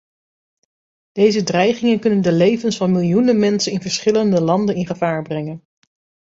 Deze 1.11 1.43
dreigingen 1.43 1.99
kunnen 1.99 2.21
de 2.21 2.31
levens 2.31 2.77
van 2.77 2.91
miljoenen 2.91 3.39
mensen 3.39 3.71
in 3.71 3.81
verschillende 3.81 4.41
landen 4.41 4.75
in 4.75 4.85
gevaar 4.85 5.21
brengen. 5.23 5.63